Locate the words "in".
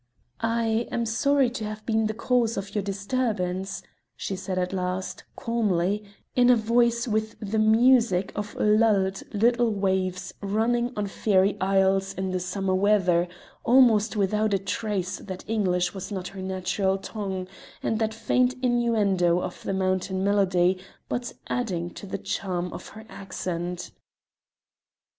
6.35-6.49, 12.15-12.39